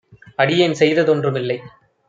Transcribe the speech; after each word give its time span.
அடியேன்செய்த 0.39 1.03
தொன்றுமில்லை. 1.03 1.57